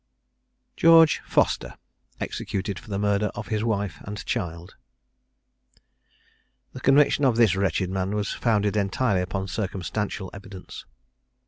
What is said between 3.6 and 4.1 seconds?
WIFE